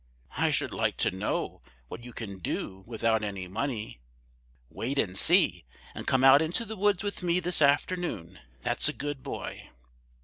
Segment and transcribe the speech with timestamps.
[0.37, 3.99] "I should like to know what you can do without any money!"
[4.67, 5.63] "Wait and see!
[5.93, 9.69] and come out into the woods with me this afternoon, that's a good boy!"